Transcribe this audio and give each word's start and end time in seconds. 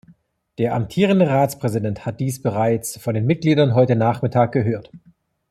Der 0.57 0.73
amtierende 0.73 1.27
Ratspräsident 1.29 2.07
hat 2.07 2.19
dies 2.19 2.41
bereits 2.41 2.97
von 2.99 3.13
den 3.13 3.27
Mitgliedern 3.27 3.75
heute 3.75 3.95
nachmittag 3.95 4.51
gehört. 4.51 4.89